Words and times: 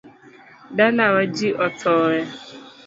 Dalawa 0.77 1.21
ji 1.35 1.47
othoe 1.67 2.19